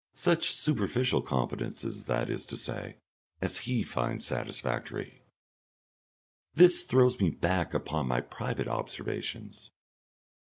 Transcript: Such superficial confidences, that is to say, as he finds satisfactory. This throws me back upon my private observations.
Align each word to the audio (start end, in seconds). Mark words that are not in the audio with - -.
Such 0.15 0.53
superficial 0.55 1.21
confidences, 1.21 2.05
that 2.05 2.27
is 2.31 2.47
to 2.47 2.57
say, 2.57 2.95
as 3.39 3.59
he 3.69 3.83
finds 3.83 4.25
satisfactory. 4.25 5.21
This 6.55 6.81
throws 6.81 7.19
me 7.19 7.29
back 7.29 7.75
upon 7.75 8.07
my 8.07 8.21
private 8.21 8.67
observations. 8.67 9.69